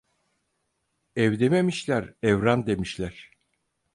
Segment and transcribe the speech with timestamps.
[1.15, 3.31] Ev dememişler, evran demişler.